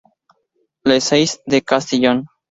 Les 0.83 0.99
Salles-de-Castillon 0.99 2.25